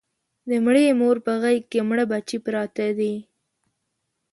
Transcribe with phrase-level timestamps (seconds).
[0.49, 3.13] د مړې مور په غېږ کې مړه بچي پراته دي